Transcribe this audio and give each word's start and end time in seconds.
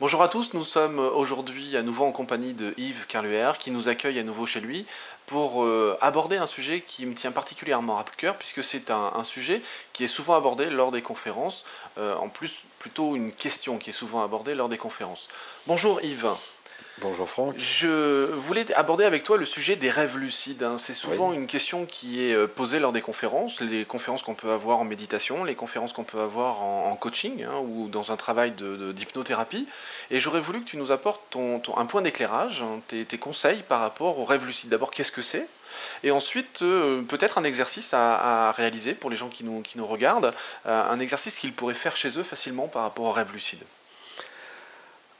Bonjour 0.00 0.22
à 0.22 0.30
tous, 0.30 0.54
nous 0.54 0.64
sommes 0.64 0.98
aujourd'hui 0.98 1.76
à 1.76 1.82
nouveau 1.82 2.06
en 2.06 2.10
compagnie 2.10 2.54
de 2.54 2.72
Yves 2.78 3.04
Carluer 3.06 3.50
qui 3.58 3.70
nous 3.70 3.90
accueille 3.90 4.18
à 4.18 4.22
nouveau 4.22 4.46
chez 4.46 4.60
lui 4.60 4.86
pour 5.26 5.62
euh, 5.62 5.98
aborder 6.00 6.38
un 6.38 6.46
sujet 6.46 6.80
qui 6.80 7.04
me 7.04 7.12
tient 7.12 7.32
particulièrement 7.32 7.98
à 7.98 8.04
cœur 8.16 8.36
puisque 8.36 8.64
c'est 8.64 8.90
un, 8.90 9.24
sujet 9.24 9.60
qui 9.92 10.02
est 10.02 10.08
souvent 10.08 10.36
abordé 10.36 10.70
lors 10.70 10.90
des 10.90 11.02
conférences, 11.02 11.66
euh, 11.98 12.14
en 12.14 12.30
plus 12.30 12.64
plutôt 12.78 13.14
une 13.14 13.30
question 13.30 13.76
qui 13.76 13.90
est 13.90 13.92
souvent 13.92 14.24
abordée 14.24 14.54
lors 14.54 14.70
des 14.70 14.78
conférences. 14.78 15.28
Bonjour 15.66 16.00
Yves. 16.00 16.30
Bonjour 17.02 17.28
Franck. 17.28 17.56
Je 17.56 18.26
voulais 18.26 18.70
aborder 18.74 19.04
avec 19.04 19.22
toi 19.22 19.38
le 19.38 19.46
sujet 19.46 19.74
des 19.74 19.88
rêves 19.88 20.18
lucides. 20.18 20.62
Hein. 20.62 20.76
C'est 20.76 20.92
souvent 20.92 21.32
une 21.32 21.46
question 21.46 21.86
qui 21.86 22.22
est 22.22 22.34
euh, 22.34 22.46
posée 22.46 22.78
lors 22.78 22.92
des 22.92 23.00
conférences, 23.00 23.60
les 23.60 23.86
conférences 23.86 24.22
qu'on 24.22 24.34
peut 24.34 24.50
avoir 24.50 24.80
en 24.80 24.84
méditation, 24.84 25.44
les 25.44 25.54
conférences 25.54 25.94
qu'on 25.94 26.04
peut 26.04 26.20
avoir 26.20 26.60
en, 26.62 26.94
coaching 26.96 27.44
hein, 27.44 27.58
ou 27.64 27.88
dans 27.88 28.12
un 28.12 28.16
travail 28.16 28.52
d'hypnothérapie. 28.52 29.66
Et 30.10 30.20
j'aurais 30.20 30.40
voulu 30.40 30.60
que 30.60 30.66
tu 30.66 30.76
nous 30.76 30.92
apportes 30.92 31.22
ton, 31.30 31.62
un 31.74 31.86
point 31.86 32.02
d'éclairage, 32.02 32.62
hein, 32.62 32.80
tes, 32.88 33.18
conseils 33.18 33.62
par 33.66 33.80
rapport 33.80 34.18
aux 34.18 34.24
rêves 34.24 34.44
lucides. 34.44 34.68
D'abord, 34.68 34.90
qu'est-ce 34.90 35.12
que 35.12 35.22
c'est? 35.22 35.46
Et 36.02 36.10
ensuite, 36.10 36.60
euh, 36.60 37.00
peut-être 37.02 37.38
un 37.38 37.44
exercice 37.44 37.94
à, 37.94 38.52
réaliser 38.52 38.92
pour 38.92 39.08
les 39.08 39.16
gens 39.16 39.28
qui 39.30 39.44
nous, 39.44 39.62
qui 39.62 39.78
nous 39.78 39.86
regardent, 39.86 40.32
euh, 40.66 40.90
un 40.90 41.00
exercice 41.00 41.38
qu'ils 41.38 41.54
pourraient 41.54 41.72
faire 41.72 41.96
chez 41.96 42.18
eux 42.18 42.24
facilement 42.24 42.68
par 42.68 42.82
rapport 42.82 43.06
aux 43.06 43.12
rêves 43.12 43.32
lucides. 43.32 43.64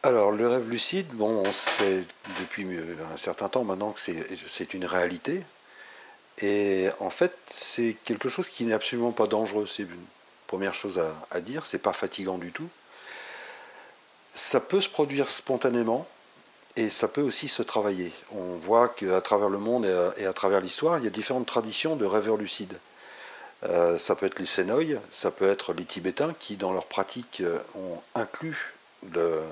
Alors, 0.03 0.33
le 0.33 0.49
rêve 0.49 0.69
lucide, 0.71 1.09
bon, 1.13 1.43
on 1.47 1.53
sait 1.53 2.05
depuis 2.41 2.67
un 3.13 3.17
certain 3.19 3.49
temps 3.51 3.65
maintenant 3.65 3.93
que 3.93 4.01
c'est 4.01 4.75
une 4.75 4.87
réalité. 4.87 5.43
Et 6.39 6.89
en 7.01 7.11
fait, 7.11 7.37
c'est 7.49 7.97
quelque 8.05 8.31
chose 8.31 8.49
qui 8.49 8.65
n'est 8.65 8.73
absolument 8.73 9.13
pas 9.13 9.27
dangereux. 9.27 9.67
C'est 9.67 9.83
une 9.83 10.07
première 10.47 10.73
chose 10.73 10.99
à, 10.99 11.13
à 11.31 11.41
dire. 11.41 11.67
C'est 11.67 11.83
pas 11.83 11.93
fatigant 11.93 12.39
du 12.39 12.51
tout. 12.51 12.69
Ça 14.33 14.61
peut 14.61 14.81
se 14.81 14.89
produire 14.89 15.29
spontanément 15.29 16.09
et 16.77 16.89
ça 16.89 17.09
peut 17.09 17.21
aussi 17.21 17.49
se 17.49 17.63
travailler. 17.63 18.13
On 18.33 18.57
voit 18.57 18.89
qu'à 18.89 19.21
travers 19.21 19.51
le 19.51 19.59
monde 19.59 19.87
et 20.17 20.25
à, 20.25 20.33
travers 20.33 20.61
l'histoire, 20.61 20.99
il 20.99 21.05
y 21.05 21.09
a 21.09 21.11
différentes 21.11 21.47
traditions 21.47 21.97
de 21.97 22.07
rêveurs 22.07 22.37
lucides. 22.37 22.79
Euh, 23.65 23.99
ça 23.99 24.15
peut 24.15 24.25
être 24.25 24.39
les 24.39 24.47
Sénoïs, 24.47 24.97
ça 25.11 25.31
peut 25.31 25.51
être 25.51 25.75
les 25.75 25.85
Tibétains 25.85 26.35
qui, 26.39 26.57
dans 26.57 26.73
leur 26.73 26.87
pratique, 26.87 27.43
euh, 27.43 27.59
ont 27.75 28.01
inclus 28.15 28.73
le, 29.13 29.43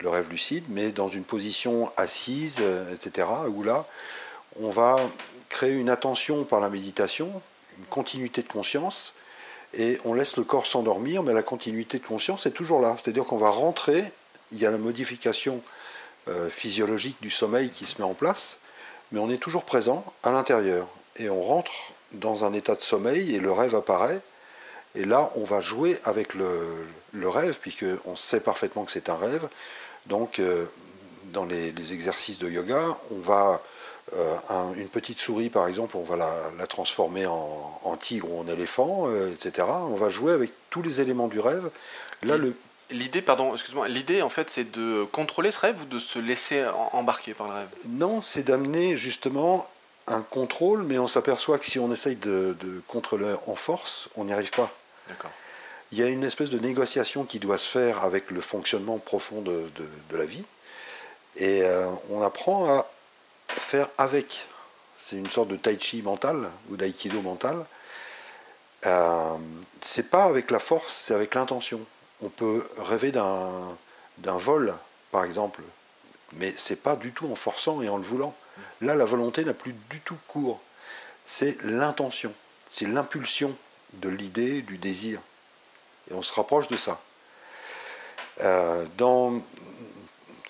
le 0.00 0.08
rêve 0.08 0.28
lucide, 0.30 0.64
mais 0.68 0.92
dans 0.92 1.08
une 1.08 1.24
position 1.24 1.92
assise, 1.96 2.58
euh, 2.60 2.94
etc., 2.94 3.28
où 3.48 3.62
là, 3.62 3.86
on 4.60 4.70
va 4.70 4.96
créer 5.48 5.74
une 5.74 5.90
attention 5.90 6.44
par 6.44 6.60
la 6.60 6.70
méditation, 6.70 7.42
une 7.78 7.84
continuité 7.86 8.42
de 8.42 8.48
conscience, 8.48 9.14
et 9.74 10.00
on 10.04 10.14
laisse 10.14 10.36
le 10.36 10.44
corps 10.44 10.66
s'endormir, 10.66 11.22
mais 11.22 11.32
la 11.32 11.42
continuité 11.42 11.98
de 11.98 12.06
conscience 12.06 12.46
est 12.46 12.50
toujours 12.50 12.80
là. 12.80 12.96
C'est-à-dire 12.96 13.24
qu'on 13.24 13.36
va 13.36 13.50
rentrer, 13.50 14.04
il 14.52 14.58
y 14.58 14.66
a 14.66 14.70
la 14.70 14.78
modification 14.78 15.62
euh, 16.28 16.48
physiologique 16.48 17.16
du 17.20 17.30
sommeil 17.30 17.70
qui 17.70 17.86
se 17.86 18.00
met 18.00 18.08
en 18.08 18.14
place, 18.14 18.60
mais 19.12 19.20
on 19.20 19.30
est 19.30 19.38
toujours 19.38 19.64
présent 19.64 20.04
à 20.22 20.32
l'intérieur. 20.32 20.88
Et 21.16 21.30
on 21.30 21.42
rentre 21.42 21.72
dans 22.12 22.44
un 22.44 22.52
état 22.52 22.74
de 22.74 22.80
sommeil 22.80 23.34
et 23.34 23.38
le 23.38 23.52
rêve 23.52 23.74
apparaît. 23.74 24.20
Et 24.96 25.04
là, 25.04 25.30
on 25.36 25.44
va 25.44 25.60
jouer 25.60 26.00
avec 26.04 26.34
le, 26.34 26.86
le 27.12 27.28
rêve, 27.28 27.60
puisqu'on 27.60 28.16
sait 28.16 28.40
parfaitement 28.40 28.84
que 28.84 28.90
c'est 28.90 29.08
un 29.08 29.16
rêve. 29.16 29.48
Donc, 30.10 30.40
euh, 30.40 30.66
dans 31.32 31.46
les, 31.46 31.92
exercices 31.92 32.38
de 32.40 32.50
yoga, 32.50 32.98
on 33.12 33.20
va 33.20 33.62
euh, 34.12 34.36
une 34.76 34.88
petite 34.88 35.20
souris, 35.20 35.48
par 35.48 35.68
exemple, 35.68 35.96
on 35.96 36.02
va 36.02 36.16
la, 36.16 36.66
transformer 36.66 37.26
en, 37.26 37.96
tigre 37.98 38.30
ou 38.30 38.40
en 38.40 38.46
éléphant, 38.48 39.04
euh, 39.06 39.32
etc. 39.32 39.68
On 39.70 39.94
va 39.94 40.10
jouer 40.10 40.32
avec 40.32 40.50
tous 40.68 40.82
les 40.82 41.00
éléments 41.00 41.28
du 41.28 41.40
rêve. 41.40 41.70
Là, 42.22 42.36
le 42.36 42.54
L'idée, 42.92 43.22
pardon, 43.22 43.54
excuse-moi, 43.54 43.86
l'idée 43.86 44.20
en 44.20 44.30
fait 44.30 44.50
c'est 44.50 44.68
de 44.68 45.04
contrôler 45.12 45.52
ce 45.52 45.60
rêve 45.60 45.80
ou 45.80 45.84
de 45.84 46.00
se 46.00 46.18
laisser 46.18 46.66
embarquer 46.90 47.34
par 47.34 47.46
le 47.46 47.54
rêve? 47.54 47.68
Non, 47.88 48.20
c'est 48.20 48.42
d'amener 48.42 48.96
justement 48.96 49.68
un 50.08 50.22
contrôle, 50.22 50.82
mais 50.82 50.98
on 50.98 51.06
s'aperçoit 51.06 51.60
que 51.60 51.66
si 51.66 51.78
on 51.78 51.92
essaye 51.92 52.16
de, 52.16 52.56
contrôler 52.88 53.32
en 53.46 53.54
force, 53.54 54.08
on 54.16 54.24
n'y 54.24 54.32
arrive 54.32 54.50
pas. 54.50 54.72
D'accord 55.08 55.30
il 55.92 55.98
y 55.98 56.02
a 56.02 56.08
une 56.08 56.22
espèce 56.22 56.50
de 56.50 56.58
négociation 56.58 57.24
qui 57.24 57.38
doit 57.38 57.58
se 57.58 57.68
faire 57.68 58.04
avec 58.04 58.30
le 58.30 58.40
fonctionnement 58.40 58.98
profond 58.98 59.40
de, 59.40 59.70
la 60.12 60.24
vie. 60.24 60.44
Et 61.36 61.62
euh, 61.62 61.88
on 62.10 62.22
apprend 62.22 62.68
à 62.68 62.86
faire 63.48 63.88
avec. 63.98 64.46
C'est 64.96 65.16
une 65.16 65.30
sorte 65.30 65.48
de 65.48 65.56
tai 65.56 65.78
chi 65.78 66.02
mental 66.02 66.50
ou 66.70 66.76
d'aïkido 66.76 67.22
mental. 67.22 67.64
Euh, 68.86 69.36
c'est 69.80 70.10
pas 70.10 70.24
avec 70.24 70.50
la 70.50 70.58
force, 70.58 70.94
c'est 70.94 71.14
avec 71.14 71.34
l'intention. 71.34 71.80
On 72.22 72.28
peut 72.28 72.66
rêver 72.78 73.10
d'un 73.10 73.76
vol, 74.18 74.74
par 75.10 75.24
exemple, 75.24 75.62
mais 76.34 76.52
c'est 76.56 76.82
pas 76.82 76.96
du 76.96 77.12
tout 77.12 77.30
en 77.30 77.34
forçant 77.34 77.82
et 77.82 77.88
en 77.88 77.96
le 77.96 78.02
voulant. 78.02 78.34
Là, 78.80 78.94
la 78.94 79.04
volonté 79.04 79.44
n'a 79.44 79.54
plus 79.54 79.74
du 79.88 80.00
tout 80.00 80.18
cours. 80.28 80.60
C'est 81.24 81.62
l'intention, 81.62 82.32
c'est 82.70 82.86
l'impulsion 82.86 83.56
de 83.94 84.08
l'idée, 84.08 84.62
du 84.62 84.78
désir. 84.78 85.20
Et 86.10 86.14
on 86.14 86.22
se 86.22 86.32
rapproche 86.32 86.68
de 86.68 86.76
ça. 86.76 87.00
Euh, 88.40 88.84
dans 88.96 89.40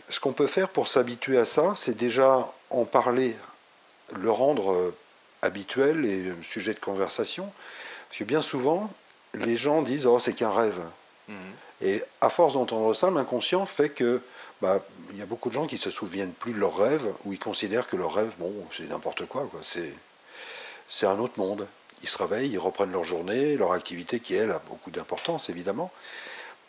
ce 0.09 0.21
qu'on 0.21 0.33
peut 0.33 0.47
faire 0.47 0.69
pour 0.69 0.89
s'habituer 0.89 1.39
à 1.39 1.45
ça, 1.45 1.73
c'est 1.77 1.97
déjà 1.97 2.49
en 2.71 2.85
parler, 2.85 3.37
le 4.17 4.31
rendre 4.31 4.73
euh, 4.73 4.95
habituel 5.43 6.05
et 6.05 6.33
sujet 6.43 6.75
de 6.75 6.81
conversation. 6.81 7.53
Parce 8.09 8.19
que 8.19 8.25
bien 8.25 8.43
souvent, 8.43 8.91
les 9.35 9.57
gens 9.57 9.83
disent 9.83 10.07
Oh, 10.07 10.19
c'est 10.19 10.35
qu'un 10.35 10.53
rêve. 10.53 10.81
Mhm. 11.29 11.53
Et 11.83 12.03
à 12.21 12.29
force 12.29 12.55
d'entendre 12.55 12.93
ça, 12.95 13.11
l'inconscient 13.11 13.65
fait 13.67 13.89
que 13.89 14.21
bah, 14.61 14.85
il 15.11 15.19
y 15.19 15.23
a 15.23 15.27
beaucoup 15.27 15.49
de 15.49 15.55
gens 15.55 15.67
qui 15.67 15.79
se 15.79 15.91
souviennent 15.91 16.33
plus 16.33 16.53
de 16.53 16.59
leurs 16.59 16.77
rêves 16.77 17.13
ou 17.25 17.33
ils 17.33 17.39
considèrent 17.39 17.89
que 17.89 17.97
leur 17.97 18.15
rêve, 18.15 18.33
bon, 18.39 18.53
c'est 18.77 18.89
n'importe 18.89 19.27
quoi, 19.27 19.49
quoi. 19.51 19.61
C'est, 19.63 19.95
c'est 20.89 21.07
un 21.07 21.19
autre 21.19 21.39
monde 21.39 21.67
ils 22.03 22.09
se 22.09 22.19
réveillent, 22.19 22.51
ils 22.51 22.59
reprennent 22.59 22.93
leur 22.93 23.05
journée, 23.05 23.57
leur 23.57 23.73
activité 23.73 24.21
qui, 24.21 24.35
elle, 24.35 24.51
a 24.51 24.61
beaucoup 24.69 24.91
d'importance, 24.91 25.51
évidemment. 25.51 25.93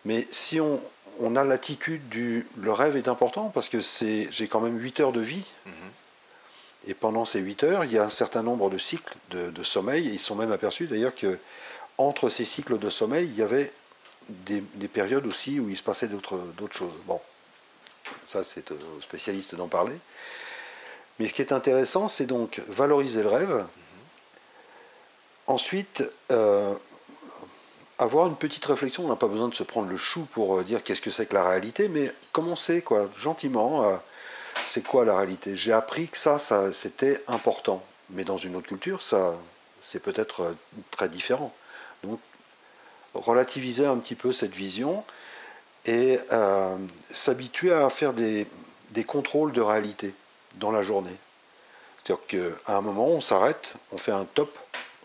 Mais 0.05 0.27
si 0.31 0.59
on, 0.59 0.81
a 1.35 1.43
l'attitude 1.43 2.09
du 2.09 2.47
le 2.57 2.71
rêve 2.71 2.97
est 2.97 3.07
important, 3.07 3.49
parce 3.53 3.69
que 3.69 3.81
c'est 3.81 4.27
j'ai 4.31 4.47
quand 4.47 4.59
même 4.59 4.77
8 4.79 4.99
heures 5.01 5.11
de 5.11 5.21
vie, 5.21 5.45
mhm. 5.65 5.73
et 6.87 6.93
pendant 6.93 7.25
ces 7.25 7.39
8 7.39 7.63
heures, 7.63 7.85
il 7.85 7.93
y 7.93 7.97
a 7.97 8.03
un 8.03 8.09
certain 8.09 8.43
nombre 8.43 8.69
de 8.69 8.77
cycles 8.77 9.15
de, 9.29 9.63
sommeil, 9.63 10.07
et 10.07 10.11
ils 10.11 10.19
sont 10.19 10.35
même 10.35 10.51
aperçus 10.51 10.87
d'ailleurs 10.87 11.13
que 11.13 11.37
entre 11.97 12.29
ces 12.29 12.45
cycles 12.45 12.79
de 12.79 12.89
sommeil, 12.89 13.27
il 13.27 13.37
y 13.37 13.43
avait 13.43 13.71
des, 14.29 14.61
périodes 14.87 15.27
aussi 15.27 15.59
où 15.59 15.69
il 15.69 15.77
se 15.77 15.83
passait 15.83 16.07
d'autres 16.07 16.39
choses. 16.71 16.93
Bon, 17.05 17.21
ça 18.25 18.43
c'est 18.43 18.71
aux 18.71 19.01
spécialistes 19.01 19.55
d'en 19.55 19.67
parler. 19.67 19.93
Mais 21.19 21.27
ce 21.27 21.33
qui 21.35 21.43
est 21.43 21.51
intéressant, 21.51 22.07
c'est 22.07 22.25
donc 22.25 22.61
valoriser 22.67 23.21
le 23.21 23.29
rêve, 23.29 23.63
Ensuite, 25.51 26.06
euh, 26.31 26.73
avoir 28.00 28.28
une 28.28 28.38
petite 28.38 28.63
réflexion, 28.63 29.03
on 29.03 29.09
n'a 29.09 29.17
pas 29.17 29.28
besoin 29.28 29.50
de 29.50 29.53
se 29.53 29.63
prendre 29.63 29.89
le 29.89 29.97
chou 29.97 30.25
pour 30.31 30.57
euh, 30.57 30.63
dire 30.63 30.81
qu'est-ce 30.81 31.01
que 31.01 31.12
c'est 31.12 31.25
que 31.25 31.34
la 31.34 31.44
réalité, 31.44 31.89
mais 31.89 32.09
commencer 32.31 32.81
quoi, 32.81 33.09
gentiment, 33.17 33.84
euh, 33.84 33.97
c'est 34.66 34.81
quoi 34.81 35.03
la 35.03 35.17
réalité? 35.17 35.57
J'ai 35.57 35.73
appris 35.73 36.07
que 36.07 36.17
ça, 36.17 36.40
ça 36.40 36.72
c'était 36.72 37.22
important, 37.28 37.84
mais 38.11 38.23
dans 38.23 38.38
une 38.38 38.56
autre 38.56 38.67
culture, 38.67 39.01
ça, 39.01 39.35
c'est 39.81 40.01
peut-être 40.01 40.56
très 40.90 41.09
différent. 41.09 41.53
Donc, 42.06 42.22
relativiser 43.13 43.85
un 43.85 43.97
petit 43.97 44.16
peu 44.16 44.31
cette 44.31 44.56
vision 44.56 45.03
et 45.85 46.17
s'habituer 47.09 47.73
à 47.73 47.90
faire 47.90 48.13
des, 48.13 48.47
des 48.91 49.03
contrôles 49.03 49.51
de 49.51 49.59
réalité 49.59 50.13
dans 50.56 50.72
la 50.72 50.81
journée. 50.81 51.17
C'est-à-dire 52.06 52.53
qu'à 52.66 52.78
un 52.78 52.81
moment, 52.81 53.07
on 53.07 53.19
s'arrête, 53.19 53.73
on 53.91 53.97
fait 53.97 54.13
un 54.13 54.23
top 54.23 54.57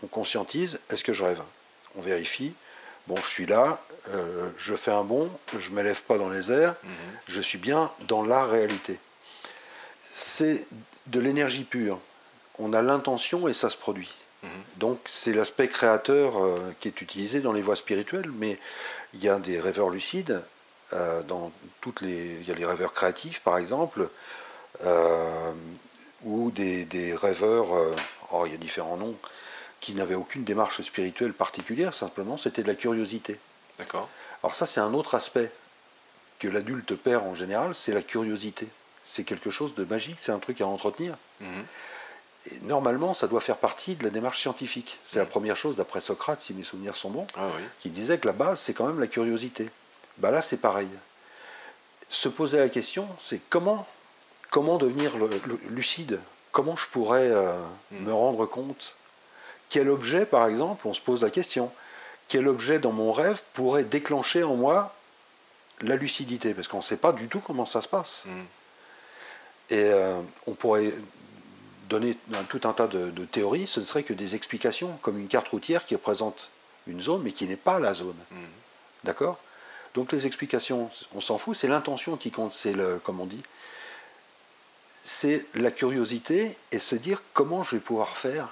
on 0.03 0.07
conscientise, 0.07 0.81
est-ce 0.91 1.05
que 1.05 1.12
je 1.12 1.25
rêve? 1.25 1.43
On 1.97 2.01
vérifie, 2.01 2.55
bon, 3.07 3.17
je 3.17 3.29
suis 3.29 3.47
là, 3.47 3.81
euh, 4.11 4.51
je 4.59 4.75
fais 4.75 4.93
un 4.93 5.05
bond, 5.05 5.31
je 5.59 5.71
ne 5.71 5.77
m'élève 5.77 6.03
pas 6.03 6.19
dans 6.19 6.29
les 6.29 6.53
airs, 6.53 6.75
mhm. 6.83 6.93
je 7.29 7.41
suis 7.41 7.59
bien 7.59 7.91
dans 8.06 8.25
la 8.25 8.44
réalité. 8.44 8.99
C'est 10.03 10.67
de 11.06 11.20
l'énergie 11.20 11.65
pure. 11.65 11.99
On 12.59 12.73
a 12.73 12.82
l'intention 12.82 13.49
et 13.49 13.53
ça 13.53 13.70
se 13.70 13.76
produit. 13.76 14.15
Mhm. 14.43 14.50
Donc 14.76 15.00
c'est 15.06 15.32
l'aspect 15.32 15.69
créateur 15.69 16.43
euh, 16.43 16.75
qui 16.81 16.88
est 16.88 17.00
utilisé 17.00 17.41
dans 17.41 17.53
les 17.53 17.62
voies 17.62 17.76
spirituelles, 17.76 18.31
mais 18.38 18.59
il 19.15 19.23
y 19.23 19.29
a 19.29 19.38
des 19.38 19.61
rêveurs 19.61 19.91
lucides, 19.91 20.43
euh, 20.93 21.23
dans 21.23 21.53
toutes 21.81 22.00
les, 22.00 22.38
il 22.41 22.49
y 22.49 22.53
a 22.53 22.55
les 22.55 22.67
rêveurs 22.67 22.93
créatifs 22.93 23.41
par 23.41 23.59
exemple, 23.59 24.09
ou 26.23 26.50
des, 26.50 26.85
des 26.85 27.15
rêveurs, 27.15 27.69
oh, 28.31 28.43
il 28.44 28.53
y 28.53 28.55
a 28.55 28.59
différents 28.59 28.99
noms, 28.99 29.17
qui 29.87 29.94
n'avait 29.94 30.17
aucune 30.17 30.43
démarche 30.43 30.81
spirituelle 30.83 31.33
particulière, 31.33 31.94
simplement 31.94 32.37
c'était 32.37 32.65
de 32.65 32.67
la 32.67 32.75
curiosité. 32.75 33.38
D'accord. 33.79 34.09
Alors 34.43 34.53
ça 34.53 34.67
c'est 34.67 34.81
un 34.81 34.93
autre 34.94 35.15
aspect 35.15 35.53
que 36.41 36.49
l'adulte 36.49 36.97
perd 36.97 37.25
en 37.25 37.35
général, 37.35 37.73
c'est 37.73 37.94
la 37.94 38.03
curiosité. 38.03 38.67
C'est 39.05 39.23
quelque 39.23 39.49
chose 39.49 39.75
de 39.75 39.85
magique, 39.85 40.17
c'est 40.19 40.33
un 40.33 40.41
truc 40.41 40.61
à 40.61 40.67
entretenir. 40.67 41.15
Mhm. 41.38 41.65
Et 42.50 42.61
normalement, 42.62 43.15
ça 43.15 43.29
doit 43.29 43.41
faire 43.41 43.59
partie 43.59 43.94
de 43.94 44.03
la 44.03 44.11
démarche 44.11 44.41
scientifique. 44.41 44.99
C'est 45.06 45.21
la 45.21 45.25
mhm. 45.25 45.31
première 45.31 45.56
chose, 45.56 45.77
d'après 45.77 46.00
Socrate, 46.00 46.41
si 46.41 46.53
mes 46.53 46.65
souvenirs 46.65 46.97
sont 46.97 47.11
bons, 47.11 47.27
ah 47.37 47.50
qui 47.79 47.91
disait 47.91 48.19
que 48.19 48.27
la 48.27 48.32
base, 48.32 48.59
c'est 48.59 48.75
quand 48.75 48.89
même 48.89 48.99
la 48.99 49.06
curiosité. 49.06 49.71
Bah 50.19 50.32
là, 50.32 50.43
c'est 50.43 50.61
pareil. 50.61 50.89
se 52.09 52.29
poser 52.29 52.59
la 52.59 52.69
question, 52.69 53.09
c'est 53.21 53.41
comment, 53.50 53.87
comment 54.50 54.79
devenir 54.79 55.12
lucide? 55.71 56.19
Comment 56.50 56.75
je 56.75 56.89
pourrais 56.89 57.31
euh, 57.31 57.56
hmm. 57.93 58.05
me 58.06 58.12
rendre 58.12 58.47
compte 58.47 58.97
Quel 59.69 59.89
objet, 59.89 60.27
par 60.27 60.47
exemple, 60.47 60.87
on 60.87 60.95
se 60.95 61.01
pose 61.01 61.23
la 61.23 61.31
question, 61.31 61.73
quel 62.29 62.49
objet 62.49 62.79
dans 62.79 62.93
mon 62.93 63.13
rêve 63.13 63.43
pourrait 63.53 63.85
déclencher 63.85 64.43
en 64.43 64.57
moi 64.57 64.95
la 65.81 65.97
lucidité? 65.97 66.55
Parce 66.55 66.69
qu'on 66.69 66.79
ne 66.79 66.83
sait 66.83 66.97
pas 66.97 67.13
du 67.13 67.29
tout 67.29 67.41
comment 67.41 67.67
ça 67.67 67.81
se 67.81 67.89
passe. 67.89 68.27
Hmm. 68.27 68.45
Et 69.71 69.91
euh, 69.93 70.21
on 70.47 70.53
pourrait 70.53 70.93
donner 71.89 72.17
tout 72.49 72.61
un 72.65 72.73
tas 72.73 72.89
de, 72.89 73.25
théories, 73.27 73.67
ce 73.67 73.79
ne 73.81 73.85
serait 73.85 74.03
que 74.03 74.13
des 74.13 74.35
explications, 74.35 74.99
comme 75.03 75.19
une 75.19 75.29
carte 75.29 75.49
routière 75.49 75.85
qui 75.85 75.95
représente 75.95 76.51
une 76.89 77.01
zone, 77.01 77.23
mais 77.23 77.33
qui 77.33 77.47
n'est 77.47 77.57
pas 77.57 77.79
la 77.79 77.95
zone. 77.95 78.17
Hmm. 78.31 78.47
D'accord? 79.05 79.39
Donc 79.95 80.13
les 80.13 80.27
explications, 80.27 80.91
on 81.15 81.21
s'en 81.21 81.39
fout, 81.39 81.57
c'est 81.57 81.69
l'intention 81.69 82.17
qui 82.17 82.31
compte, 82.31 82.53
c'est 82.53 82.73
le, 82.73 82.99
comme 82.99 83.21
on 83.21 83.27
dit, 83.27 83.43
c'est 85.03 85.47
la 85.55 85.71
curiosité 85.71 86.59
et 86.73 86.81
se 86.81 86.97
dire 86.97 87.23
comment 87.33 87.63
je 87.63 87.77
vais 87.77 87.81
pouvoir 87.81 88.17
faire 88.17 88.49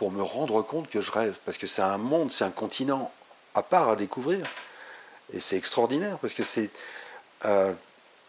pour 0.00 0.10
me 0.10 0.22
rendre 0.22 0.62
compte 0.62 0.88
que 0.88 1.02
je 1.02 1.12
rêve. 1.12 1.38
Parce 1.44 1.58
que 1.58 1.66
c'est 1.66 1.82
un 1.82 1.98
monde, 1.98 2.30
c'est 2.30 2.44
un 2.44 2.50
continent 2.50 3.12
à 3.54 3.62
part 3.62 3.90
à 3.90 3.96
découvrir. 3.96 4.46
Et 5.30 5.40
c'est 5.40 5.58
extraordinaire 5.58 6.16
parce 6.16 6.32
que 6.32 6.42
c'est 6.42 6.70
euh, 7.44 7.74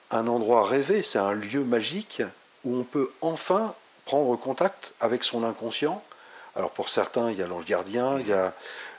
un 0.09 0.27
endroit 0.27 0.67
rêvé, 0.67 1.01
c'est 1.01 1.17
un 1.17 1.31
lieu 1.31 1.63
magique 1.63 2.23
où 2.65 2.75
on 2.75 2.83
peut 2.83 3.09
enfin 3.21 3.73
prendre 4.03 4.35
contact 4.35 4.93
avec 4.99 5.23
son 5.23 5.45
inconscient. 5.45 6.03
Alors 6.57 6.71
pour 6.71 6.89
certains, 6.89 7.31
il 7.31 7.37
y 7.37 7.41
a 7.41 7.47
l'ange 7.47 7.63
gardien, 7.63 8.19
il 8.19 8.27
y 8.27 8.33
a 8.33 8.53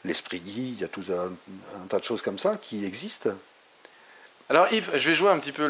l'esprit 0.06 0.40
guide, 0.40 0.76
il 0.78 0.80
y 0.80 0.84
a 0.84 0.88
tout 0.88 1.04
un, 1.10 1.86
tas 1.90 1.98
de 1.98 2.04
choses 2.04 2.22
comme 2.22 2.38
ça 2.38 2.56
qui 2.56 2.86
existent. 2.86 3.32
Alors 4.48 4.72
Yves, 4.72 4.92
je 4.94 5.10
vais 5.10 5.14
jouer 5.14 5.28
un 5.28 5.38
petit 5.38 5.52
peu 5.52 5.66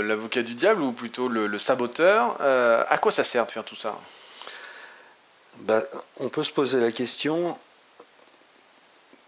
l'avocat 0.00 0.44
du 0.44 0.54
diable 0.54 0.82
ou 0.82 0.92
plutôt 0.92 1.26
le, 1.26 1.58
saboteur. 1.58 2.36
Euh, 2.40 2.84
à 2.88 2.98
quoi 2.98 3.10
ça 3.10 3.24
sert 3.24 3.46
de 3.46 3.50
faire 3.50 3.64
tout 3.64 3.74
ça? 3.74 3.96
Ben, 5.66 5.82
On 6.18 6.28
peut 6.28 6.44
se 6.44 6.52
poser 6.52 6.80
la 6.80 6.92
question, 6.92 7.58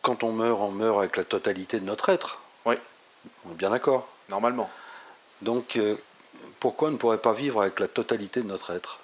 quand 0.03 0.23
on 0.23 0.33
meurt, 0.33 0.61
on 0.61 0.71
meurt 0.71 0.99
avec 0.99 1.17
la 1.17 1.25
totalité 1.25 1.81
de 1.81 1.85
notre 1.85 2.09
être. 2.09 2.41
Oui. 2.65 2.77
On 3.45 3.53
est 3.53 3.57
bien 3.57 3.71
d'accord 3.71 4.09
Normalement. 4.29 4.71
Donc 5.43 5.77
euh, 5.77 5.97
pourquoi 6.61 6.89
on 6.89 6.93
ne 6.93 6.97
pourrait 6.97 7.19
pas 7.19 7.33
vivre 7.33 7.61
avec 7.63 7.81
la 7.81 7.89
totalité 7.89 8.41
de 8.43 8.47
notre 8.47 8.71
être? 8.71 9.01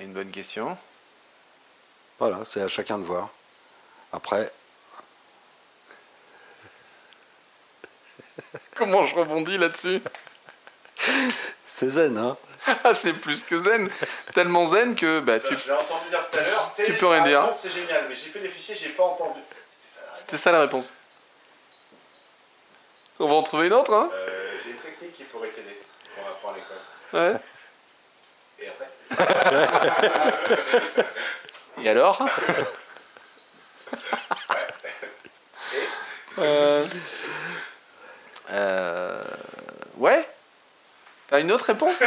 Une 0.00 0.12
bonne 0.12 0.30
question. 0.30 0.76
Voilà, 2.18 2.44
c'est 2.44 2.60
à 2.60 2.68
chacun 2.68 2.98
de 2.98 3.04
voir. 3.04 3.30
Après. 4.12 4.52
Comment 8.74 9.06
je 9.06 9.14
rebondis 9.14 9.56
là-dessus? 9.56 10.02
C'est 11.64 11.88
zen, 11.88 12.18
hein? 12.18 12.36
C'est 12.94 13.12
plus 13.12 13.42
que 13.44 13.58
zen. 13.58 13.90
Tellement 14.32 14.66
zen 14.66 14.94
que 14.94 15.20
bah, 15.20 15.40
tu. 15.40 15.56
Je 15.56 15.66
l'ai 15.66 15.72
entendu 15.72 16.08
dire 16.10 16.24
tout 16.30 16.38
à 16.38 16.42
l'heure. 16.42 16.72
Tu 16.74 16.92
peux 16.92 17.06
rien 17.06 17.22
dire. 17.22 17.48
C'est 17.52 17.70
génial, 17.70 18.04
mais 18.08 18.14
j'ai 18.14 18.30
fait 18.30 18.40
les 18.40 18.48
fichiers, 18.48 18.74
j'ai 18.74 18.90
pas 18.90 19.04
entendu. 19.04 19.40
C'était 20.18 20.36
ça, 20.36 20.52
la 20.52 20.60
réponse. 20.60 20.92
On 23.18 23.26
va 23.26 23.34
en 23.34 23.42
trouver 23.42 23.66
une 23.68 23.74
autre, 23.74 23.94
hein 23.94 24.10
euh, 24.12 24.28
J'ai 24.64 24.70
une 24.70 24.76
technique 24.78 25.12
qui 25.12 25.24
pourrait 25.24 25.48
t'aider. 25.48 25.78
On 26.18 26.28
apprend 26.28 26.52
à 26.52 26.54
l'école. 26.56 26.78
Ouais. 27.12 27.38
Et 28.60 28.68
après 28.68 28.88
Et 31.82 31.88
alors 31.88 32.26
euh, 36.38 36.86
euh, 38.50 39.24
ouais 39.96 40.26
T'as 41.34 41.40
une 41.40 41.50
autre 41.50 41.64
réponse? 41.64 41.98
Tout 41.98 42.04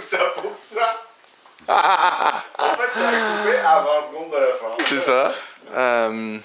ça 0.00 0.18
pour 0.34 0.52
ça 0.56 1.00
En 1.68 2.74
fait, 2.74 2.90
ça 2.98 3.08
a 3.08 3.12
coupé 3.12 3.56
à 3.58 3.80
20 3.82 4.02
secondes 4.08 4.32
de 4.32 4.36
la 4.36 4.52
fin. 4.54 4.66
C'est 4.84 4.98
ça. 4.98 5.32
Euh... 5.72 6.40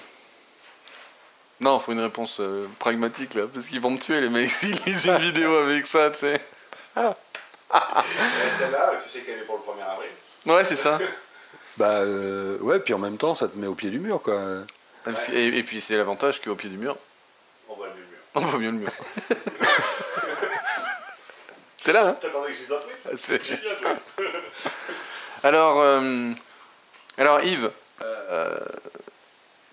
Non, 1.58 1.80
faut 1.80 1.90
une 1.90 2.02
réponse 2.02 2.36
euh, 2.38 2.68
pragmatique 2.78 3.34
là, 3.34 3.48
parce 3.52 3.66
qu'ils 3.66 3.80
vont 3.80 3.90
me 3.90 3.98
tuer 3.98 4.20
les 4.20 4.28
mecs 4.28 4.48
s'ils 4.60 4.78
lisent 4.86 5.06
une 5.06 5.18
vidéo 5.18 5.56
avec 5.56 5.88
ça, 5.88 6.12
tu 6.12 6.18
sais. 6.18 6.40
Celle-là, 6.94 8.92
tu 9.02 9.08
sais 9.08 9.22
qu'elle 9.24 9.38
est 9.40 9.42
pour 9.44 9.56
le 9.56 9.62
1er 9.62 9.90
avril. 9.90 10.10
Ouais, 10.46 10.64
c'est 10.64 10.76
ça. 10.76 11.00
Bah 11.76 12.02
euh, 12.02 12.60
ouais, 12.60 12.78
puis 12.78 12.94
en 12.94 12.98
même 12.98 13.16
temps, 13.16 13.34
ça 13.34 13.48
te 13.48 13.58
met 13.58 13.66
au 13.66 13.74
pied 13.74 13.90
du 13.90 13.98
mur, 13.98 14.22
quoi. 14.22 14.40
Et, 15.32 15.64
puis 15.64 15.80
c'est 15.80 15.96
l'avantage 15.96 16.40
qu'au 16.40 16.54
pied 16.54 16.70
du 16.70 16.78
mur, 16.78 16.96
On 17.68 17.74
voit 17.74 17.88
mieux 17.88 17.94
le 17.94 18.06
mur. 18.06 18.23
on 18.36 18.40
voit 18.40 18.58
mieux 18.58 18.70
le 18.70 18.78
mur. 18.78 18.90
c'est 21.78 21.92
là, 21.92 22.08
hein 22.08 22.16
T'attendais 22.20 22.48
que 22.48 22.54
je 22.54 22.58
dise 22.58 22.72
un 22.72 22.78
truc 22.78 22.92
c'est-. 23.18 23.40
Alors, 25.42 25.80
euh, 25.80 26.30
alors 27.18 27.42
Yves, 27.42 27.70
euh, 28.02 28.56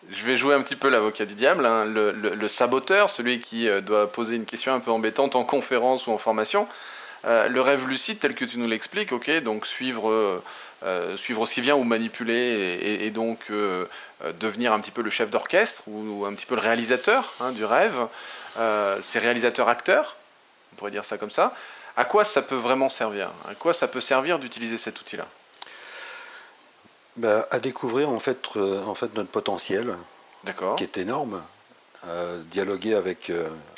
je 0.09 0.25
vais 0.25 0.35
jouer 0.35 0.53
un 0.53 0.61
petit 0.61 0.75
peu 0.75 0.89
l'avocat 0.89 1.23
du 1.25 1.33
diable, 1.33 1.65
hein, 1.65 1.85
le, 1.85 2.11
le- 2.11 2.35
le 2.35 2.47
saboteur, 2.49 3.09
celui 3.09 3.39
qui 3.39 3.69
euh, 3.69 3.79
doit 3.79 4.11
poser 4.11 4.35
une 4.35 4.45
question 4.45 4.73
un 4.73 4.81
peu 4.81 4.91
embêtante 4.91 5.37
en 5.37 5.45
conférence 5.45 6.07
ou 6.07 6.11
en 6.11 6.17
formation. 6.17 6.67
Euh, 7.25 7.47
le 7.47 7.61
rêve 7.61 7.87
lucide, 7.87 8.19
tel 8.19 8.33
que 8.33 8.45
tu 8.45 8.57
nous 8.57 8.67
l'expliques, 8.67 9.11
ok, 9.11 9.29
donc 9.43 9.67
suivre, 9.67 10.09
euh, 10.09 10.43
euh, 10.83 11.15
suivre 11.17 11.45
ce 11.45 11.53
qui 11.53 11.61
vient 11.61 11.75
ou 11.75 11.83
manipuler 11.83 12.79
et, 12.81 13.05
et 13.05 13.11
donc 13.11 13.39
euh, 13.51 13.85
devenir 14.39 14.73
un 14.73 14.79
petit 14.79 14.91
peu 14.91 15.03
le 15.03 15.09
chef 15.09 15.29
d'orchestre 15.29 15.83
ou, 15.87 16.21
ou 16.21 16.25
un 16.25 16.33
petit 16.33 16.47
peu 16.47 16.55
le 16.55 16.61
réalisateur 16.61 17.33
hein, 17.39 17.51
du 17.51 17.63
rêve. 17.63 18.07
C'est 19.01 19.19
réalisateur-acteur, 19.19 20.17
on 20.73 20.75
pourrait 20.75 20.91
dire 20.91 21.05
ça 21.05 21.17
comme 21.17 21.31
ça. 21.31 21.53
À 21.95 22.05
quoi 22.05 22.25
ça 22.25 22.41
peut 22.41 22.55
vraiment 22.55 22.89
servir? 22.89 23.31
À 23.47 23.55
quoi 23.55 23.73
ça 23.73 23.87
peut 23.87 24.01
servir 24.01 24.39
d'utiliser 24.39 24.77
cet 24.77 24.99
outil-là? 24.99 25.27
Bah, 27.17 27.47
à 27.51 27.59
découvrir 27.59 28.09
en 28.09 28.19
fait, 28.19 28.49
en 28.57 28.95
fait 28.95 29.15
notre 29.15 29.29
potentiel, 29.29 29.95
qui 30.75 30.83
est 30.83 30.97
énorme. 30.97 31.41
Dialoguer 32.47 32.95
avec, 32.95 33.31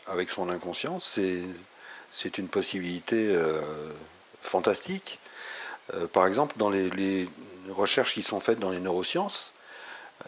avec 0.07 0.31
son 0.31 0.49
inconscient, 0.49 0.99
c'est, 0.99 1.43
c'est 2.15 2.37
une 2.37 2.47
possibilité 2.47 3.35
euh, 3.35 3.59
fantastique. 4.41 5.19
Euh, 5.93 6.05
par 6.07 6.27
exemple, 6.27 6.55
dans 6.57 6.69
les, 6.69 6.89
les 6.91 7.27
recherches 7.71 8.13
qui 8.13 8.21
sont 8.21 8.39
faites 8.39 8.59
dans 8.59 8.69
les 8.69 8.79
neurosciences, 8.79 9.53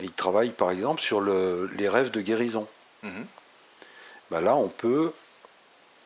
ils 0.02 0.12
travaillent 0.12 0.52
par 0.52 0.72
exemple 0.72 1.00
sur 1.00 1.22
le- 1.22 1.70
les 1.76 1.88
rêves 1.88 2.12
de 2.12 2.22
guérison. 2.22 2.68
Mhm. 3.04 3.26
Bah 4.32 4.42
là, 4.42 4.56
on 4.56 4.68
peut 4.68 5.14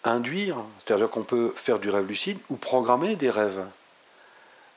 induire, 0.03 0.57
c'est-à-dire 0.79 1.09
qu'on 1.09 1.23
peut 1.23 1.53
faire 1.55 1.79
du 1.79 1.89
rêve 1.89 2.05
lucide 2.05 2.37
ou 2.49 2.57
programmer 2.57 3.15
des 3.15 3.29
rêves 3.29 3.65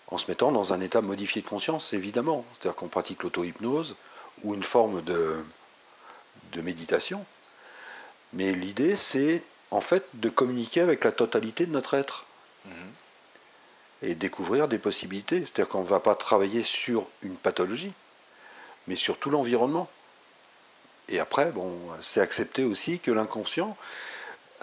en 0.08 0.18
se 0.18 0.26
mettant 0.28 0.52
dans 0.52 0.72
un 0.72 0.80
état 0.80 1.00
modifié 1.00 1.42
de 1.42 1.48
conscience, 1.48 1.92
évidemment. 1.92 2.44
C'est-à-dire 2.52 2.76
qu'on 2.76 2.88
pratique 2.88 3.22
l'auto-hypnose 3.22 3.96
ou 4.44 4.54
une 4.54 4.62
forme 4.62 5.02
de, 5.02 5.44
de 6.52 6.60
méditation. 6.62 7.24
Mais 8.32 8.52
l'idée, 8.52 8.96
c'est 8.96 9.42
en 9.72 9.80
fait 9.80 10.04
de 10.14 10.28
communiquer 10.28 10.80
avec 10.82 11.02
la 11.02 11.10
totalité 11.12 11.66
de 11.66 11.72
notre 11.72 11.94
être 11.94 12.26
Mhm. 12.64 12.92
et 14.02 14.14
découvrir 14.14 14.68
des 14.68 14.78
possibilités. 14.78 15.40
C'est-à-dire 15.40 15.68
qu'on 15.68 15.82
ne 15.82 15.86
va 15.88 15.98
pas 15.98 16.14
travailler 16.14 16.62
sur 16.62 17.08
une 17.22 17.36
pathologie, 17.36 17.92
mais 18.86 18.94
sur 18.94 19.18
tout 19.18 19.30
l'environnement. 19.30 19.88
Et 21.08 21.18
après, 21.18 21.50
bon, 21.50 21.76
c'est 22.00 22.20
accepter 22.20 22.62
aussi 22.62 23.00
que 23.00 23.10
l'inconscient, 23.10 23.76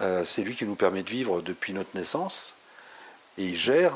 euh, 0.00 0.24
c'est 0.24 0.42
lui 0.42 0.56
qui 0.56 0.64
nous 0.64 0.76
permet 0.76 1.02
de 1.02 1.10
vivre 1.10 1.42
depuis 1.42 1.74
notre 1.74 1.94
naissance, 1.94 2.56
et 3.36 3.44
il 3.44 3.56
gère 3.56 3.94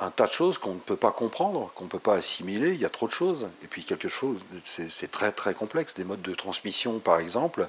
un 0.00 0.10
tas 0.10 0.26
de 0.26 0.32
choses 0.32 0.58
qu'on 0.58 0.74
ne 0.74 0.80
peut 0.80 0.96
pas 0.96 1.12
comprendre, 1.12 1.70
qu'on 1.76 1.84
ne 1.84 1.88
peut 1.88 2.00
pas 2.00 2.14
assimiler, 2.14 2.70
il 2.70 2.80
y 2.80 2.84
a 2.84 2.90
trop 2.90 3.06
de 3.06 3.12
choses. 3.12 3.48
Et 3.62 3.68
puis 3.68 3.84
quelque 3.84 4.08
chose, 4.08 4.40
c'est 4.64 4.90
c'est 4.90 5.10
très 5.10 5.30
très 5.30 5.54
complexe, 5.54 5.94
des 5.94 6.04
modes 6.04 6.22
de 6.22 6.34
transmission 6.34 6.98
par 6.98 7.20
exemple, 7.20 7.68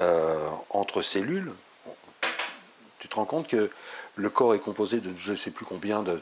euh, 0.00 0.48
entre 0.68 1.00
cellules. 1.00 1.52
Compte 3.24 3.48
que 3.48 3.70
le 4.16 4.30
corps 4.30 4.54
est 4.54 4.58
composé 4.58 5.00
de 5.00 5.14
je 5.16 5.32
ne 5.32 5.36
sais 5.36 5.50
plus 5.50 5.64
combien 5.64 6.02
de, 6.02 6.20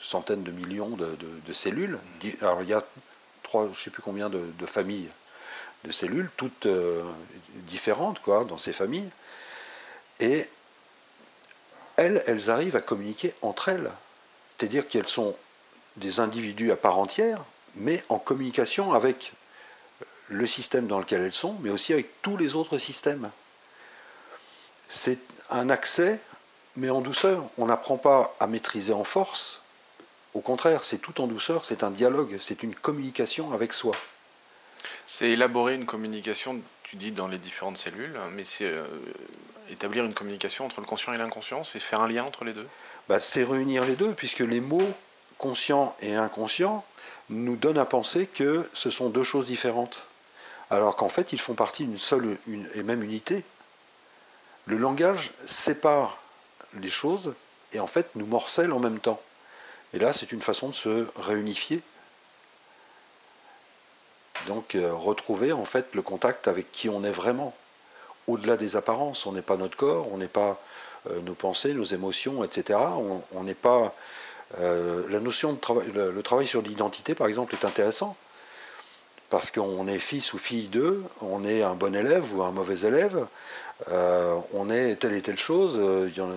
centaines 0.00 0.42
de 0.42 0.52
millions 0.52 0.90
de, 0.90 1.52
cellules. 1.52 1.98
Alors 2.40 2.62
il 2.62 2.68
y 2.68 2.74
a 2.74 2.84
trois, 3.42 3.64
je 3.64 3.70
ne 3.70 3.74
sais 3.74 3.90
plus 3.90 4.02
combien 4.02 4.28
de, 4.28 4.40
de 4.58 4.66
familles 4.66 5.10
de 5.84 5.92
cellules, 5.92 6.30
toutes 6.36 6.66
euh, 6.66 7.02
différentes 7.66 8.20
quoi, 8.20 8.44
dans 8.44 8.58
ces 8.58 8.72
familles. 8.72 9.10
Et 10.20 10.46
elles, 11.96 12.22
elles 12.26 12.50
arrivent 12.50 12.76
à 12.76 12.80
communiquer 12.80 13.34
entre 13.42 13.68
elles. 13.68 13.90
C'est-à-dire 14.58 14.86
qu'elles 14.88 15.08
sont 15.08 15.36
des 15.96 16.20
individus 16.20 16.72
à 16.72 16.76
part 16.76 16.98
entière, 16.98 17.44
mais 17.74 18.02
en 18.08 18.18
communication 18.18 18.92
avec 18.92 19.32
le 20.28 20.46
système 20.46 20.86
dans 20.86 20.98
lequel 20.98 21.22
elles 21.22 21.32
sont, 21.32 21.56
mais 21.60 21.70
aussi 21.70 21.92
avec 21.92 22.20
tous 22.22 22.36
les 22.36 22.54
autres 22.54 22.78
systèmes. 22.78 23.30
C'est 24.96 25.18
un 25.50 25.68
accès, 25.68 26.18
mais 26.74 26.88
en 26.88 27.02
douceur. 27.02 27.44
On 27.58 27.66
n'apprend 27.66 27.98
pas 27.98 28.34
à 28.40 28.46
maîtriser 28.46 28.94
en 28.94 29.04
force. 29.04 29.60
Au 30.32 30.40
contraire, 30.40 30.84
c'est 30.84 30.96
tout 30.96 31.20
en 31.20 31.26
douceur, 31.26 31.66
c'est 31.66 31.84
un 31.84 31.90
dialogue, 31.90 32.38
c'est 32.40 32.62
une 32.62 32.74
communication 32.74 33.52
avec 33.52 33.74
soi. 33.74 33.94
C'est 35.06 35.28
élaborer 35.32 35.74
une 35.74 35.84
communication, 35.84 36.62
tu 36.82 36.96
dis, 36.96 37.12
dans 37.12 37.28
les 37.28 37.36
différentes 37.36 37.76
cellules, 37.76 38.18
mais 38.32 38.44
c'est 38.44 38.64
euh, 38.64 38.86
établir 39.70 40.02
une 40.02 40.14
communication 40.14 40.64
entre 40.64 40.80
le 40.80 40.86
conscient 40.86 41.12
et 41.12 41.18
l'inconscient, 41.18 41.62
c'est 41.62 41.78
faire 41.78 42.00
un 42.00 42.08
lien 42.08 42.24
entre 42.24 42.46
les 42.46 42.54
deux 42.54 42.66
bah, 43.10 43.20
C'est 43.20 43.44
réunir 43.44 43.84
les 43.84 43.96
deux, 43.96 44.12
puisque 44.12 44.40
les 44.40 44.62
mots 44.62 44.94
conscient 45.36 45.94
et 46.00 46.14
inconscient 46.14 46.86
nous 47.28 47.56
donnent 47.56 47.76
à 47.76 47.84
penser 47.84 48.26
que 48.26 48.66
ce 48.72 48.88
sont 48.88 49.10
deux 49.10 49.24
choses 49.24 49.48
différentes, 49.48 50.06
alors 50.70 50.96
qu'en 50.96 51.10
fait 51.10 51.34
ils 51.34 51.40
font 51.40 51.54
partie 51.54 51.84
d'une 51.84 51.98
seule 51.98 52.38
et 52.74 52.82
même 52.82 53.02
unité. 53.02 53.44
Le 54.66 54.76
langage 54.76 55.32
sépare 55.44 56.18
les 56.80 56.88
choses 56.88 57.34
et 57.72 57.80
en 57.80 57.86
fait 57.86 58.08
nous 58.14 58.26
morcelle 58.26 58.72
en 58.72 58.78
même 58.78 58.98
temps. 58.98 59.20
Et 59.94 59.98
là, 59.98 60.12
c'est 60.12 60.32
une 60.32 60.42
façon 60.42 60.68
de 60.68 60.74
se 60.74 61.06
réunifier. 61.16 61.80
Donc 64.46 64.74
euh, 64.74 64.92
retrouver 64.92 65.52
en 65.52 65.64
fait 65.64 65.94
le 65.94 66.02
contact 66.02 66.48
avec 66.48 66.70
qui 66.72 66.88
on 66.88 67.04
est 67.04 67.10
vraiment. 67.10 67.54
Au-delà 68.26 68.56
des 68.56 68.76
apparences, 68.76 69.24
on 69.26 69.32
n'est 69.32 69.42
pas 69.42 69.56
notre 69.56 69.76
corps, 69.76 70.12
on 70.12 70.18
n'est 70.18 70.26
pas 70.26 70.60
euh, 71.10 71.20
nos 71.20 71.34
pensées, 71.34 71.72
nos 71.72 71.84
émotions, 71.84 72.42
etc. 72.42 72.78
On 73.32 73.44
n'est 73.44 73.54
pas 73.54 73.94
euh, 74.60 75.06
la 75.08 75.20
notion 75.20 75.52
de 75.52 75.58
travail, 75.58 75.90
le, 75.92 76.22
travail 76.22 76.46
sur 76.46 76.62
l'identité, 76.62 77.14
par 77.14 77.28
exemple, 77.28 77.54
est 77.54 77.64
intéressant 77.64 78.16
parce 79.28 79.50
qu'on 79.50 79.88
est 79.88 79.98
fils 79.98 80.34
ou 80.34 80.38
fille 80.38 80.68
d'eux, 80.68 81.02
on 81.20 81.44
est 81.44 81.62
un 81.62 81.74
bon 81.74 81.94
élève 81.96 82.32
ou 82.34 82.42
un 82.42 82.52
mauvais 82.52 82.86
élève, 82.86 83.26
on 83.90 84.70
est 84.70 84.96
telle 84.96 85.14
et 85.14 85.22
telle 85.22 85.38
chose. 85.38 85.80
Il 86.08 86.16
y 86.16 86.20
en 86.20 86.30
a, 86.30 86.34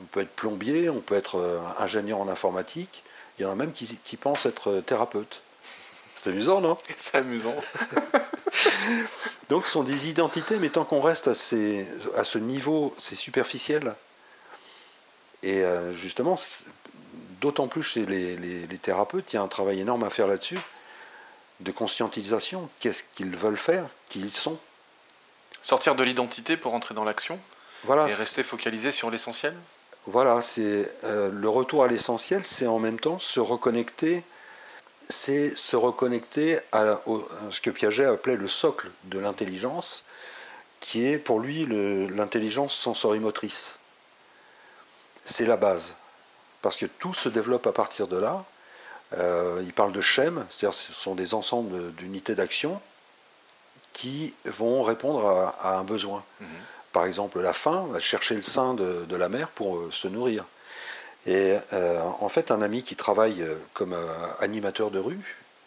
on 0.00 0.04
peut 0.06 0.20
être 0.20 0.34
plombier, 0.34 0.88
on 0.90 1.00
peut 1.00 1.14
être 1.14 1.38
euh, 1.38 1.60
ingénieur 1.78 2.20
en 2.20 2.28
informatique. 2.28 3.02
Il 3.38 3.42
y 3.42 3.44
en 3.44 3.50
a 3.50 3.54
même 3.54 3.72
qui, 3.72 4.16
pensent 4.16 4.46
être 4.46 4.70
euh, 4.70 4.80
thérapeute. 4.80 5.42
C'est 6.14 6.30
amusant, 6.30 6.60
non? 6.60 6.78
C'est 6.98 7.18
amusant. 7.18 7.54
Donc 9.48 9.66
ce 9.66 9.72
sont 9.72 9.84
des 9.84 10.08
identités, 10.08 10.56
mais 10.58 10.70
tant 10.70 10.84
qu'on 10.84 11.00
reste 11.00 11.28
à, 11.28 11.32
à 11.32 12.24
ce 12.24 12.38
niveau, 12.38 12.94
c'est 12.98 13.14
superficiel. 13.14 13.94
Et 15.42 15.62
euh, 15.62 15.92
justement, 15.92 16.36
d'autant 17.40 17.68
plus 17.68 17.82
chez 17.82 18.06
les, 18.06 18.36
les, 18.36 18.78
thérapeutes, 18.78 19.32
il 19.32 19.36
y 19.36 19.38
a 19.38 19.42
un 19.42 19.48
travail 19.48 19.80
énorme 19.80 20.02
à 20.02 20.10
faire 20.10 20.26
là-dessus, 20.26 20.58
de 21.60 21.70
conscientisation. 21.70 22.68
Qu'est-ce 22.80 23.04
qu'ils 23.12 23.36
veulent 23.36 23.56
faire, 23.56 23.86
qui 24.08 24.20
ils 24.20 24.30
sont? 24.30 24.58
Sortir 25.66 25.96
de 25.96 26.04
l'identité 26.04 26.56
pour 26.56 26.74
entrer 26.74 26.94
dans 26.94 27.02
l'action 27.02 27.40
voilà, 27.82 28.02
et 28.02 28.14
rester 28.14 28.44
focalisé 28.44 28.92
sur 28.92 29.10
l'essentiel 29.10 29.52
voilà, 30.06 30.40
c'est 30.40 30.94
euh, 31.02 31.32
le 31.32 31.48
retour 31.48 31.82
à 31.82 31.88
l'essentiel, 31.88 32.44
c'est 32.44 32.68
en 32.68 32.78
même 32.78 33.00
temps 33.00 33.18
se 33.18 33.40
reconnecter, 33.40 34.22
c'est 35.08 35.56
se 35.56 35.74
reconnecter 35.74 36.60
à, 36.70 37.00
ce 37.50 37.60
que 37.60 37.70
Piaget 37.70 38.04
appelait 38.04 38.36
le 38.36 38.46
socle 38.46 38.88
de 39.06 39.18
l'intelligence, 39.18 40.04
qui 40.78 41.08
est 41.08 41.18
pour 41.18 41.40
lui 41.40 41.66
l'intelligence 41.66 42.76
sensorimotrice. 42.76 43.80
C'est 45.24 45.46
la 45.46 45.56
base, 45.56 45.96
parce 46.62 46.76
que 46.76 46.86
tout 46.86 47.12
se 47.12 47.28
développe 47.28 47.66
à 47.66 47.72
partir 47.72 48.06
de 48.06 48.16
là. 48.16 48.44
Euh, 49.18 49.60
il 49.64 49.72
parle 49.72 49.90
de 49.90 50.00
schèmes, 50.00 50.46
c'est-à-dire 50.48 50.78
ce 50.78 50.92
sont 50.92 51.16
des 51.16 51.34
ensembles 51.34 51.92
d'unités 51.94 52.36
d'action 52.36 52.80
qui 53.96 54.34
vont 54.44 54.82
répondre 54.82 55.26
à, 55.58 55.78
un 55.78 55.84
besoin. 55.84 56.22
Mhm 56.40 56.46
par 56.96 57.04
exemple 57.04 57.42
la 57.42 57.52
faim, 57.52 57.86
va 57.90 58.00
chercher 58.00 58.34
le 58.36 58.40
sein 58.40 58.72
de, 58.72 59.16
la 59.16 59.28
mère 59.28 59.50
pour 59.50 59.76
euh, 59.76 59.90
se 59.92 60.08
nourrir. 60.08 60.46
Et 61.26 61.58
euh, 61.74 62.00
en 62.20 62.30
fait, 62.30 62.50
un 62.50 62.62
ami 62.62 62.82
qui 62.82 62.96
travaille 62.96 63.42
euh, 63.42 63.54
comme 63.74 63.94
animateur 64.40 64.90
de 64.90 64.98
rue 64.98 65.20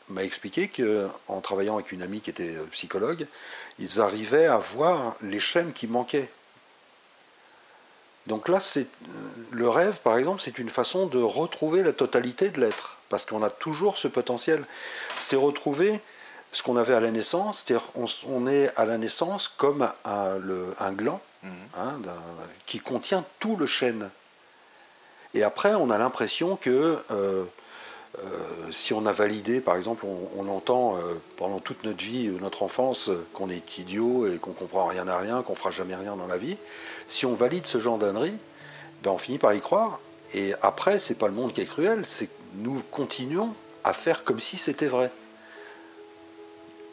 m'a 0.08 0.24
expliqué 0.24 0.68
qu'en 0.68 1.40
travaillant 1.42 1.76
avec 1.76 1.92
une 1.92 2.02
amie 2.02 2.20
qui 2.20 2.32
était 2.32 2.56
psychologue, 2.72 3.28
ils 3.78 4.02
arrivaient 4.02 4.48
à 4.48 4.58
voir 4.58 5.18
les 5.22 5.40
schèmes 5.40 5.72
qui 5.72 5.86
manquaient. 5.86 6.32
Donc 8.26 8.50
là, 8.50 8.60
c'est 8.60 8.88
le 9.52 9.70
rêve, 9.70 10.02
par 10.02 10.18
exemple, 10.18 10.42
c'est 10.42 10.58
une 10.58 10.72
façon 10.72 11.06
de 11.06 11.20
retrouver 11.20 11.84
la 11.84 11.94
totalité 11.94 12.50
de 12.50 12.60
l'être, 12.60 12.98
parce 13.10 13.24
qu'on 13.24 13.44
a 13.44 13.52
toujours 13.52 14.00
ce 14.00 14.08
potentiel. 14.08 14.66
C'est 15.20 15.36
retrouver 15.36 16.02
ce 16.52 16.64
qu'on 16.64 16.78
avait 16.78 16.94
à 16.94 17.00
la 17.00 17.12
naissance, 17.12 17.64
c'est-à-dire 17.66 17.88
on, 18.28 18.48
est 18.48 18.72
à 18.76 18.86
la 18.86 18.98
naissance 18.98 19.48
comme 19.48 19.88
un, 20.06 20.38
un 20.80 20.92
gland 20.92 21.22
mhm. 21.44 21.52
hein, 21.78 22.00
qui 22.66 22.80
contient 22.80 23.24
tout 23.40 23.56
le 23.56 23.68
chêne. 23.68 24.10
Et 25.34 25.44
après, 25.44 25.76
on 25.76 25.90
a 25.90 25.98
l'impression 25.98 26.56
que 26.56 26.98
euh, 27.12 27.44
euh, 28.18 28.24
si 28.72 28.94
on 28.94 29.06
a 29.06 29.12
validé, 29.12 29.62
par 29.62 29.76
exemple, 29.78 30.06
on, 30.36 30.48
entend 30.48 30.96
euh, 30.96 31.22
pendant 31.38 31.60
toute 31.60 31.84
notre 31.84 32.04
vie, 32.04 32.28
notre 32.42 32.64
enfance, 32.64 33.12
qu'on 33.34 33.50
est 33.50 33.78
idiot 33.78 34.26
et 34.26 34.40
qu'on 34.40 34.54
comprend 34.54 34.88
rien 34.88 35.08
à 35.08 35.18
rien, 35.18 35.44
qu'on 35.44 35.56
fera 35.56 35.72
jamais 35.72 35.96
rien 35.96 36.16
dans 36.16 36.26
la 36.26 36.38
vie. 36.38 36.58
Si 37.08 37.26
on 37.28 37.36
valide 37.36 37.68
ce 37.68 37.78
genre 37.78 38.00
d'ânerie, 38.00 38.36
ben 39.04 39.12
on 39.12 39.20
finit 39.20 39.38
par 39.38 39.54
y 39.54 39.62
croire. 39.62 40.00
Et 40.34 40.54
après, 40.62 40.98
c'est 41.00 41.18
pas 41.18 41.28
le 41.28 41.34
monde 41.34 41.54
qui 41.54 41.62
est 41.62 41.66
cruel, 41.66 42.04
c'est 42.06 42.30
nous 42.56 42.82
continuons 42.92 43.54
à 43.84 43.94
faire 43.94 44.24
comme 44.24 44.40
si 44.40 44.58
c'était 44.58 44.88
vrai 44.88 45.12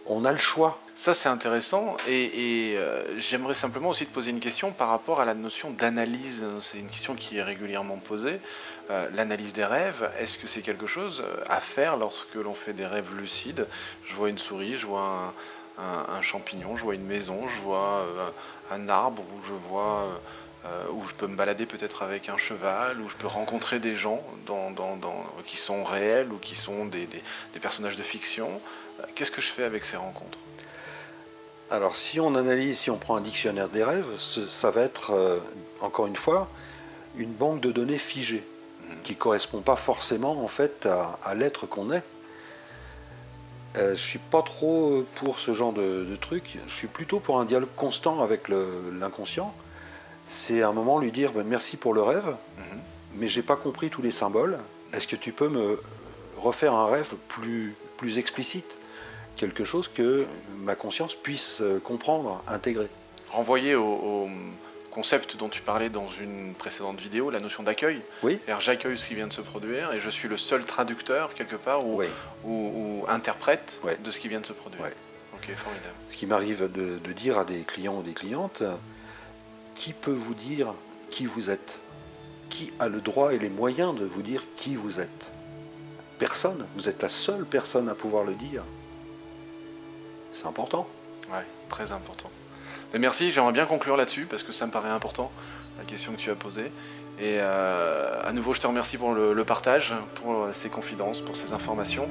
on 0.08 0.24
a 0.24 0.32
le 0.32 0.38
choix. 0.38 0.78
Ça, 0.94 1.12
c'est 1.12 1.28
intéressant. 1.28 1.96
Et, 2.08 2.74
euh, 2.76 3.18
j'aimerais 3.18 3.54
simplement 3.54 3.90
aussi 3.90 4.06
te 4.06 4.14
poser 4.14 4.30
une 4.30 4.40
question 4.40 4.72
par 4.72 4.88
rapport 4.88 5.20
à 5.20 5.24
la 5.24 5.34
notion 5.34 5.70
d'analyse. 5.70 6.44
C'est 6.60 6.78
une 6.78 6.86
question 6.86 7.14
qui 7.14 7.36
est 7.36 7.42
régulièrement 7.42 7.98
posée. 7.98 8.40
Euh, 8.90 9.08
l'analyse 9.14 9.52
des 9.52 9.64
rêves, 9.64 10.10
est-ce 10.18 10.38
que 10.38 10.46
c'est 10.46 10.62
quelque 10.62 10.86
chose 10.86 11.24
à 11.48 11.60
faire 11.60 11.96
lorsque 11.96 12.34
l'on 12.34 12.54
fait 12.54 12.72
des 12.72 12.86
rêves 12.86 13.14
lucides? 13.16 13.66
Je 14.04 14.14
vois 14.14 14.30
une 14.30 14.38
souris, 14.38 14.76
je 14.76 14.86
vois 14.86 15.34
un, 15.78 16.22
champignon, 16.22 16.76
je 16.76 16.84
vois 16.84 16.94
une 16.94 17.04
maison, 17.04 17.46
je 17.48 17.60
vois 17.60 18.06
euh, 18.06 18.30
un 18.70 18.88
arbre, 18.88 19.22
ou 19.36 19.42
je 19.46 19.52
vois... 19.52 20.20
où 20.92 21.04
je 21.06 21.14
peux 21.14 21.26
me 21.26 21.36
balader 21.36 21.66
peut-être 21.66 22.02
avec 22.02 22.28
un 22.28 22.36
cheval, 22.36 23.00
où 23.00 23.08
je 23.08 23.14
peux 23.16 23.26
rencontrer 23.26 23.78
des 23.78 23.96
gens 23.96 24.22
qui 25.46 25.56
sont 25.56 25.84
réels 25.84 26.32
ou 26.32 26.38
qui 26.38 26.54
sont 26.54 26.86
des 26.86 27.08
personnages 27.60 27.96
de 27.96 28.02
fiction. 28.02 28.60
Qu'est-ce 29.14 29.30
que 29.30 29.40
je 29.40 29.50
fais 29.50 29.64
avec 29.64 29.84
ces 29.84 29.96
rencontres? 29.96 30.38
Alors 31.70 31.96
si 31.96 32.20
on 32.20 32.34
analyse, 32.36 32.78
si 32.78 32.90
on 32.90 32.96
prend 32.96 33.16
un 33.16 33.20
dictionnaire 33.20 33.68
des 33.68 33.82
rêves, 33.82 34.06
ça 34.18 34.70
va 34.70 34.82
être, 34.82 35.10
euh, 35.10 35.38
encore 35.80 36.06
une 36.06 36.16
fois, 36.16 36.48
une 37.16 37.32
banque 37.32 37.60
de 37.60 37.72
données 37.72 37.98
figée, 37.98 38.44
mhm. 38.88 39.02
qui 39.02 39.12
ne 39.12 39.18
correspond 39.18 39.62
pas 39.62 39.74
forcément 39.74 40.42
en 40.42 40.48
fait 40.48 40.86
à, 40.86 41.34
l'être 41.34 41.66
qu'on 41.66 41.90
est. 41.90 42.04
Euh, 43.76 43.86
je 43.86 43.90
ne 43.90 43.94
suis 43.96 44.18
pas 44.20 44.42
trop 44.42 45.04
pour 45.16 45.40
ce 45.40 45.54
genre 45.54 45.72
de, 45.72 46.16
truc, 46.20 46.56
je 46.66 46.72
suis 46.72 46.86
plutôt 46.86 47.18
pour 47.18 47.40
un 47.40 47.44
dialogue 47.44 47.74
constant 47.74 48.22
avec 48.22 48.48
l'inconscient. 48.48 49.52
C'est 50.26 50.62
un 50.62 50.72
moment 50.72 50.98
lui 50.98 51.12
dire 51.12 51.32
ben, 51.32 51.46
merci 51.46 51.76
pour 51.76 51.94
le 51.94 52.02
rêve, 52.02 52.36
mais 52.56 52.64
mhm. 52.64 52.80
mais 53.14 53.28
j'ai 53.28 53.42
pas 53.42 53.56
compris 53.56 53.90
tous 53.90 54.02
les 54.02 54.10
symboles. 54.10 54.58
Est-ce 54.92 55.06
que 55.06 55.16
tu 55.16 55.32
peux 55.32 55.48
me 55.48 55.80
refaire 56.36 56.74
un 56.74 56.86
rêve 56.86 57.14
plus, 57.28 57.74
plus 57.96 58.18
explicite? 58.18 58.78
Quelque 59.36 59.64
chose 59.64 59.88
que 59.88 60.26
ma 60.58 60.74
conscience 60.74 61.14
puisse 61.14 61.60
euh, 61.60 61.78
comprendre, 61.78 62.42
intégrer. 62.48 62.88
Renvoyer 63.30 63.74
au, 63.74 64.28
concept 64.90 65.36
dont 65.36 65.50
tu 65.50 65.60
parlais 65.60 65.90
dans 65.90 66.08
une 66.08 66.54
précédente 66.54 66.98
vidéo, 66.98 67.28
la 67.28 67.38
notion 67.38 67.62
d'accueil. 67.62 68.00
Oui. 68.22 68.38
J'accueille 68.60 68.96
ce 68.96 69.06
qui 69.06 69.14
vient 69.14 69.26
de 69.26 69.32
se 69.32 69.42
produire 69.42 69.92
et 69.92 70.00
je 70.00 70.08
suis 70.08 70.26
le 70.26 70.38
seul 70.38 70.64
traducteur 70.64 71.34
quelque 71.34 71.56
part 71.56 71.86
ou, 71.86 72.00
ou, 72.44 73.04
interprète 73.06 73.78
de 74.02 74.10
ce 74.10 74.18
qui 74.18 74.28
vient 74.28 74.40
de 74.40 74.46
se 74.46 74.54
produire. 74.54 74.80
Ok, 75.34 75.54
formidable. 75.54 75.94
Ce 76.08 76.16
qui 76.16 76.24
m'arrive 76.24 76.72
de, 76.72 76.98
de, 76.98 77.12
dire 77.12 77.36
à 77.36 77.44
des 77.44 77.60
clients 77.60 77.98
ou 77.98 78.02
des 78.02 78.14
clientes, 78.14 78.62
qui 79.76 79.92
peut 79.92 80.10
vous 80.10 80.34
dire 80.34 80.74
qui 81.10 81.26
vous 81.26 81.50
êtes? 81.50 81.78
Qui 82.50 82.72
a 82.80 82.88
le 82.88 83.00
droit 83.00 83.32
et 83.32 83.38
les 83.38 83.50
moyens 83.50 83.94
de 83.94 84.04
vous 84.04 84.22
dire 84.22 84.42
qui 84.56 84.74
vous 84.74 85.00
êtes? 85.00 85.30
Personne. 86.18 86.66
Vous 86.74 86.88
êtes 86.88 87.02
la 87.02 87.08
seule 87.08 87.44
personne 87.44 87.88
à 87.88 87.94
pouvoir 87.94 88.24
le 88.24 88.34
dire 88.34 88.62
c'est 90.36 90.46
important. 90.46 90.86
Ouais, 91.32 91.46
très 91.70 91.92
important. 91.92 92.30
Mais 92.92 92.98
merci, 92.98 93.32
j'aimerais 93.32 93.52
bien 93.52 93.64
conclure 93.64 93.96
là-dessus 93.96 94.26
parce 94.28 94.42
que 94.42 94.52
ça 94.52 94.66
me 94.66 94.70
paraît 94.70 94.90
important, 94.90 95.32
la 95.78 95.84
question 95.84 96.12
que 96.12 96.18
tu 96.18 96.30
as 96.30 96.34
posée. 96.34 96.70
Et 97.18 97.38
euh, 97.40 98.20
à 98.22 98.32
nouveau, 98.32 98.52
je 98.52 98.60
te 98.60 98.66
remercie 98.66 98.98
pour 98.98 99.14
le, 99.14 99.44
partage, 99.44 99.94
pour 100.16 100.48
ces 100.52 100.68
confidences, 100.68 101.22
pour 101.22 101.36
ces 101.36 101.54
informations. 101.54 102.06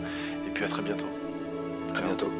Et 0.48 0.50
puis 0.50 0.63
à 0.63 0.67
très 0.67 0.81
bientôt. 0.81 1.07
À 1.95 2.01
bientôt. 2.01 2.31